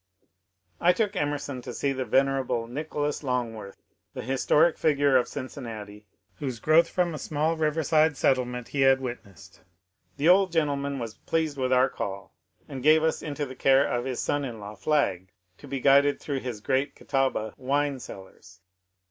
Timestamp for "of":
5.15-5.27, 13.85-14.05